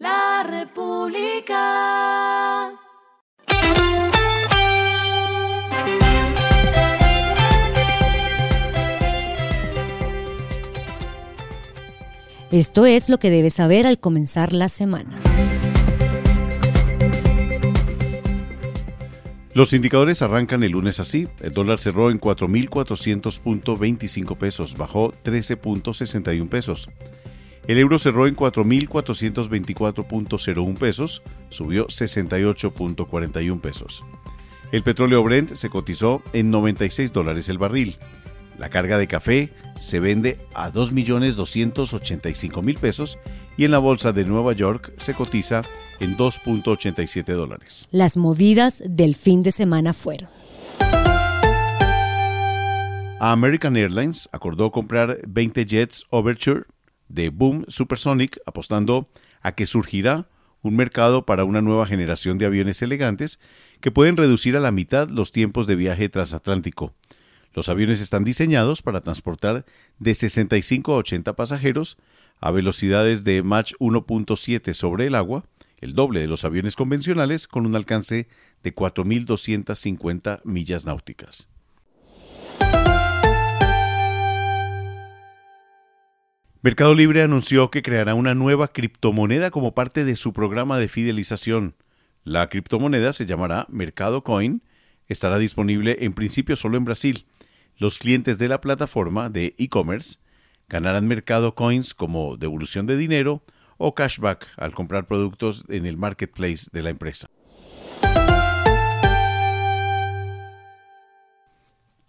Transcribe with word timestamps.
La 0.00 0.44
República. 0.48 1.56
Esto 12.50 12.86
es 12.86 13.10
lo 13.10 13.18
que 13.18 13.28
debes 13.28 13.52
saber 13.52 13.86
al 13.86 14.00
comenzar 14.00 14.54
la 14.54 14.70
semana. 14.70 15.18
Los 19.52 19.74
indicadores 19.74 20.22
arrancan 20.22 20.62
el 20.62 20.72
lunes 20.72 20.98
así. 20.98 21.28
El 21.42 21.52
dólar 21.52 21.78
cerró 21.78 22.10
en 22.10 22.18
4.400.25 22.18 24.38
pesos, 24.38 24.78
bajó 24.78 25.12
13.61 25.24 26.48
pesos. 26.48 26.88
El 27.66 27.78
euro 27.78 27.98
cerró 27.98 28.26
en 28.26 28.36
4.424.01 28.36 30.78
pesos, 30.78 31.22
subió 31.50 31.86
68.41 31.86 33.60
pesos. 33.60 34.02
El 34.72 34.82
petróleo 34.82 35.22
Brent 35.22 35.54
se 35.54 35.68
cotizó 35.68 36.22
en 36.32 36.50
96 36.50 37.12
dólares 37.12 37.48
el 37.48 37.58
barril. 37.58 37.96
La 38.58 38.68
carga 38.68 38.98
de 38.98 39.06
café 39.08 39.52
se 39.80 40.00
vende 40.00 40.38
a 40.54 40.70
2.285.000 40.70 42.78
pesos 42.78 43.18
y 43.56 43.64
en 43.64 43.72
la 43.72 43.78
bolsa 43.78 44.12
de 44.12 44.24
Nueva 44.24 44.52
York 44.52 44.92
se 44.98 45.14
cotiza 45.14 45.62
en 45.98 46.16
2.87 46.16 47.24
dólares. 47.34 47.88
Las 47.90 48.16
movidas 48.16 48.80
del 48.86 49.16
fin 49.16 49.42
de 49.42 49.50
semana 49.52 49.92
fueron. 49.92 50.30
American 53.18 53.76
Airlines 53.76 54.30
acordó 54.32 54.70
comprar 54.70 55.18
20 55.26 55.66
jets 55.66 56.06
Overture 56.10 56.62
de 57.10 57.28
Boom 57.28 57.64
Supersonic 57.68 58.40
apostando 58.46 59.10
a 59.42 59.52
que 59.52 59.66
surgirá 59.66 60.28
un 60.62 60.76
mercado 60.76 61.26
para 61.26 61.44
una 61.44 61.60
nueva 61.60 61.86
generación 61.86 62.38
de 62.38 62.46
aviones 62.46 62.80
elegantes 62.82 63.38
que 63.80 63.90
pueden 63.90 64.16
reducir 64.16 64.56
a 64.56 64.60
la 64.60 64.70
mitad 64.70 65.08
los 65.08 65.30
tiempos 65.30 65.66
de 65.66 65.76
viaje 65.76 66.08
transatlántico. 66.08 66.94
Los 67.52 67.68
aviones 67.68 68.00
están 68.00 68.24
diseñados 68.24 68.82
para 68.82 69.00
transportar 69.00 69.64
de 69.98 70.14
65 70.14 70.94
a 70.94 70.98
80 70.98 71.34
pasajeros 71.34 71.96
a 72.40 72.50
velocidades 72.50 73.24
de 73.24 73.42
Mach 73.42 73.72
1.7 73.80 74.72
sobre 74.74 75.06
el 75.06 75.14
agua, 75.14 75.44
el 75.80 75.94
doble 75.94 76.20
de 76.20 76.28
los 76.28 76.44
aviones 76.44 76.76
convencionales, 76.76 77.48
con 77.48 77.66
un 77.66 77.74
alcance 77.74 78.28
de 78.62 78.74
4.250 78.74 80.42
millas 80.44 80.84
náuticas. 80.84 81.48
Mercado 86.62 86.94
Libre 86.94 87.22
anunció 87.22 87.70
que 87.70 87.82
creará 87.82 88.14
una 88.14 88.34
nueva 88.34 88.68
criptomoneda 88.68 89.50
como 89.50 89.74
parte 89.74 90.04
de 90.04 90.16
su 90.16 90.32
programa 90.32 90.78
de 90.78 90.88
fidelización. 90.88 91.74
La 92.22 92.48
criptomoneda 92.48 93.12
se 93.12 93.26
llamará 93.26 93.66
Mercado 93.70 94.22
Coin, 94.22 94.62
estará 95.08 95.38
disponible 95.38 95.96
en 96.00 96.12
principio 96.12 96.56
solo 96.56 96.76
en 96.76 96.84
Brasil 96.84 97.26
los 97.80 97.98
clientes 97.98 98.36
de 98.36 98.46
la 98.46 98.60
plataforma 98.60 99.30
de 99.30 99.54
e-commerce 99.56 100.18
ganarán 100.68 101.08
mercado 101.08 101.54
coins 101.54 101.94
como 101.94 102.36
devolución 102.36 102.86
de 102.86 102.98
dinero 102.98 103.42
o 103.78 103.94
cashback 103.94 104.46
al 104.58 104.74
comprar 104.74 105.06
productos 105.06 105.64
en 105.70 105.86
el 105.86 105.96
marketplace 105.96 106.66
de 106.72 106.82
la 106.82 106.90
empresa. 106.90 107.30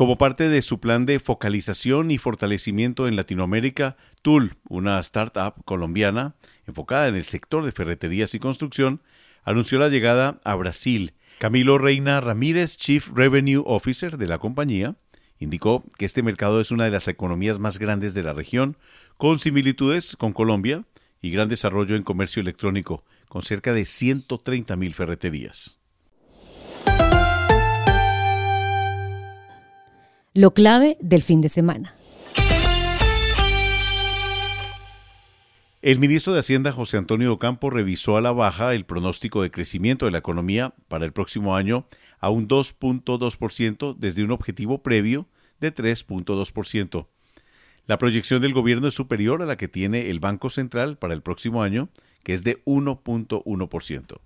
Como 0.00 0.16
parte 0.16 0.48
de 0.48 0.62
su 0.62 0.80
plan 0.80 1.04
de 1.04 1.20
focalización 1.20 2.10
y 2.10 2.16
fortalecimiento 2.16 3.06
en 3.06 3.16
Latinoamérica, 3.16 3.98
Tool, 4.22 4.56
una 4.66 4.98
startup 5.00 5.62
colombiana 5.66 6.36
enfocada 6.66 7.08
en 7.08 7.16
el 7.16 7.26
sector 7.26 7.66
de 7.66 7.72
ferreterías 7.72 8.34
y 8.34 8.38
construcción, 8.38 9.02
anunció 9.44 9.78
la 9.78 9.90
llegada 9.90 10.40
a 10.42 10.54
Brasil. 10.54 11.12
Camilo 11.38 11.76
Reina 11.76 12.18
Ramírez, 12.22 12.78
Chief 12.78 13.10
Revenue 13.12 13.62
Officer 13.66 14.16
de 14.16 14.26
la 14.26 14.38
compañía, 14.38 14.96
Indicó 15.38 15.84
que 15.98 16.06
este 16.06 16.22
mercado 16.22 16.62
es 16.62 16.70
una 16.70 16.86
de 16.86 16.92
las 16.92 17.06
economías 17.06 17.58
más 17.58 17.78
grandes 17.78 18.14
de 18.14 18.22
la 18.22 18.32
región, 18.32 18.78
con 19.18 19.38
similitudes 19.38 20.16
con 20.16 20.32
Colombia 20.32 20.86
y 21.20 21.30
gran 21.30 21.50
desarrollo 21.50 21.94
en 21.94 22.04
comercio 22.04 22.40
electrónico, 22.40 23.04
con 23.28 23.42
cerca 23.42 23.74
de 23.74 23.82
130.000 23.82 24.94
ferreterías. 24.94 25.79
Lo 30.40 30.54
clave 30.54 30.96
del 31.02 31.20
fin 31.22 31.42
de 31.42 31.50
semana. 31.50 31.94
El 35.82 35.98
ministro 35.98 36.32
de 36.32 36.40
Hacienda 36.40 36.72
José 36.72 36.96
Antonio 36.96 37.30
Ocampo 37.34 37.68
revisó 37.68 38.16
a 38.16 38.22
la 38.22 38.32
baja 38.32 38.72
el 38.72 38.86
pronóstico 38.86 39.42
de 39.42 39.50
crecimiento 39.50 40.06
de 40.06 40.12
la 40.12 40.16
economía 40.16 40.72
para 40.88 41.04
el 41.04 41.12
próximo 41.12 41.56
año 41.56 41.84
a 42.20 42.30
un 42.30 42.48
2.2% 42.48 43.96
desde 43.98 44.24
un 44.24 44.30
objetivo 44.30 44.82
previo 44.82 45.26
de 45.60 45.74
3.2%. 45.74 47.06
La 47.86 47.98
proyección 47.98 48.40
del 48.40 48.54
gobierno 48.54 48.88
es 48.88 48.94
superior 48.94 49.42
a 49.42 49.44
la 49.44 49.58
que 49.58 49.68
tiene 49.68 50.08
el 50.08 50.20
Banco 50.20 50.48
Central 50.48 50.96
para 50.96 51.12
el 51.12 51.20
próximo 51.20 51.62
año, 51.62 51.90
que 52.22 52.32
es 52.32 52.44
de 52.44 52.64
1.1%. 52.64 54.20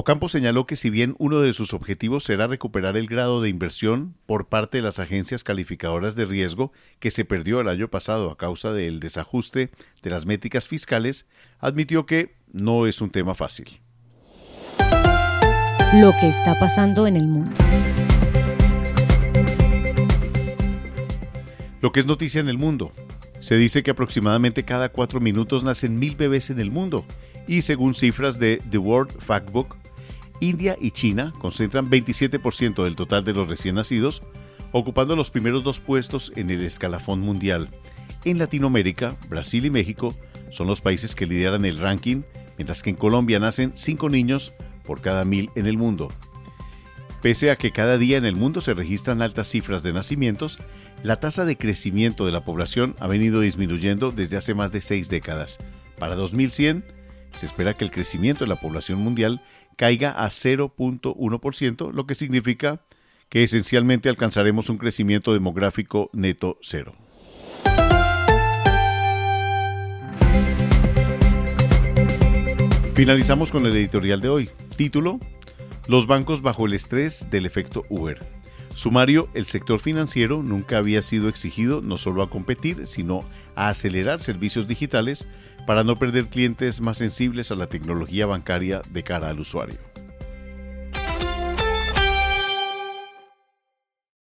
Ocampo 0.00 0.28
señaló 0.28 0.64
que 0.64 0.76
si 0.76 0.90
bien 0.90 1.16
uno 1.18 1.40
de 1.40 1.52
sus 1.52 1.74
objetivos 1.74 2.22
será 2.22 2.46
recuperar 2.46 2.96
el 2.96 3.08
grado 3.08 3.42
de 3.42 3.48
inversión 3.48 4.14
por 4.26 4.46
parte 4.46 4.78
de 4.78 4.82
las 4.82 5.00
agencias 5.00 5.42
calificadoras 5.42 6.14
de 6.14 6.24
riesgo 6.24 6.70
que 7.00 7.10
se 7.10 7.24
perdió 7.24 7.60
el 7.60 7.68
año 7.68 7.88
pasado 7.88 8.30
a 8.30 8.36
causa 8.36 8.72
del 8.72 9.00
desajuste 9.00 9.72
de 10.00 10.10
las 10.10 10.24
métricas 10.24 10.68
fiscales, 10.68 11.26
admitió 11.58 12.06
que 12.06 12.36
no 12.52 12.86
es 12.86 13.00
un 13.00 13.10
tema 13.10 13.34
fácil. 13.34 13.80
Lo 15.94 16.12
que 16.20 16.28
está 16.28 16.56
pasando 16.60 17.08
en 17.08 17.16
el 17.16 17.26
mundo. 17.26 17.56
Lo 21.80 21.90
que 21.90 21.98
es 21.98 22.06
noticia 22.06 22.40
en 22.40 22.48
el 22.48 22.56
mundo. 22.56 22.92
Se 23.40 23.56
dice 23.56 23.82
que 23.82 23.90
aproximadamente 23.90 24.64
cada 24.64 24.90
cuatro 24.90 25.18
minutos 25.18 25.64
nacen 25.64 25.98
mil 25.98 26.14
bebés 26.14 26.50
en 26.50 26.60
el 26.60 26.70
mundo 26.70 27.04
y 27.48 27.62
según 27.62 27.96
cifras 27.96 28.38
de 28.38 28.62
The 28.70 28.78
World 28.78 29.18
Factbook, 29.20 29.76
India 30.40 30.76
y 30.80 30.92
China 30.92 31.32
concentran 31.38 31.90
27% 31.90 32.84
del 32.84 32.96
total 32.96 33.24
de 33.24 33.34
los 33.34 33.48
recién 33.48 33.74
nacidos, 33.74 34.22
ocupando 34.72 35.16
los 35.16 35.30
primeros 35.30 35.64
dos 35.64 35.80
puestos 35.80 36.32
en 36.36 36.50
el 36.50 36.62
escalafón 36.62 37.20
mundial. 37.20 37.68
En 38.24 38.38
Latinoamérica, 38.38 39.16
Brasil 39.28 39.64
y 39.64 39.70
México 39.70 40.14
son 40.50 40.66
los 40.66 40.80
países 40.80 41.14
que 41.14 41.26
lideran 41.26 41.64
el 41.64 41.78
ranking, 41.78 42.22
mientras 42.56 42.82
que 42.82 42.90
en 42.90 42.96
Colombia 42.96 43.38
nacen 43.38 43.72
cinco 43.74 44.08
niños 44.08 44.52
por 44.84 45.00
cada 45.00 45.24
mil 45.24 45.50
en 45.54 45.66
el 45.66 45.76
mundo. 45.76 46.08
Pese 47.22 47.50
a 47.50 47.56
que 47.56 47.72
cada 47.72 47.98
día 47.98 48.16
en 48.16 48.24
el 48.24 48.36
mundo 48.36 48.60
se 48.60 48.74
registran 48.74 49.22
altas 49.22 49.48
cifras 49.48 49.82
de 49.82 49.92
nacimientos, 49.92 50.58
la 51.02 51.18
tasa 51.18 51.44
de 51.44 51.58
crecimiento 51.58 52.24
de 52.24 52.32
la 52.32 52.44
población 52.44 52.94
ha 53.00 53.08
venido 53.08 53.40
disminuyendo 53.40 54.12
desde 54.12 54.36
hace 54.36 54.54
más 54.54 54.70
de 54.70 54.80
seis 54.80 55.08
décadas. 55.08 55.58
Para 55.98 56.14
2100, 56.14 56.84
se 57.32 57.46
espera 57.46 57.74
que 57.74 57.84
el 57.84 57.90
crecimiento 57.90 58.44
de 58.44 58.48
la 58.48 58.60
población 58.60 59.00
mundial 59.00 59.42
caiga 59.78 60.10
a 60.10 60.26
0.1%, 60.26 61.92
lo 61.92 62.06
que 62.06 62.16
significa 62.16 62.82
que 63.28 63.44
esencialmente 63.44 64.08
alcanzaremos 64.08 64.68
un 64.70 64.76
crecimiento 64.76 65.32
demográfico 65.32 66.10
neto 66.12 66.58
cero. 66.62 66.94
Finalizamos 72.94 73.52
con 73.52 73.64
el 73.66 73.76
editorial 73.76 74.20
de 74.20 74.28
hoy. 74.28 74.50
Título, 74.76 75.20
Los 75.86 76.08
bancos 76.08 76.42
bajo 76.42 76.66
el 76.66 76.74
estrés 76.74 77.30
del 77.30 77.46
efecto 77.46 77.84
Uber. 77.88 78.37
Sumario, 78.74 79.28
el 79.34 79.46
sector 79.46 79.80
financiero 79.80 80.42
nunca 80.42 80.78
había 80.78 81.02
sido 81.02 81.28
exigido 81.28 81.80
no 81.80 81.96
solo 81.96 82.22
a 82.22 82.30
competir, 82.30 82.86
sino 82.86 83.24
a 83.54 83.68
acelerar 83.68 84.22
servicios 84.22 84.66
digitales 84.66 85.28
para 85.66 85.84
no 85.84 85.96
perder 85.96 86.28
clientes 86.28 86.80
más 86.80 86.98
sensibles 86.98 87.50
a 87.50 87.56
la 87.56 87.66
tecnología 87.66 88.26
bancaria 88.26 88.82
de 88.90 89.02
cara 89.02 89.28
al 89.28 89.40
usuario. 89.40 89.87